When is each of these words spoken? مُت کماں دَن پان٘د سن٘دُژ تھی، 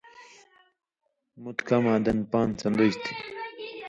مُت 1.41 1.57
کماں 1.67 1.99
دَن 2.05 2.19
پان٘د 2.31 2.51
سن٘دُژ 2.61 2.93
تھی، 3.03 3.13